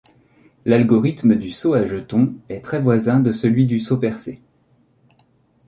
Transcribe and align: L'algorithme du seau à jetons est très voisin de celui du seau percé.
L'algorithme 0.65 1.35
du 1.35 1.51
seau 1.51 1.75
à 1.75 1.85
jetons 1.85 2.33
est 2.49 2.61
très 2.63 2.81
voisin 2.81 3.19
de 3.19 3.31
celui 3.31 3.67
du 3.67 3.77
seau 3.77 3.97
percé. 3.97 4.41